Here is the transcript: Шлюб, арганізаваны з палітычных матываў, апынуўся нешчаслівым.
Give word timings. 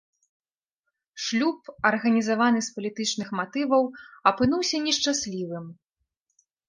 Шлюб, 1.25 1.59
арганізаваны 1.89 2.61
з 2.67 2.73
палітычных 2.77 3.27
матываў, 3.41 3.83
апынуўся 4.33 4.77
нешчаслівым. 4.87 5.65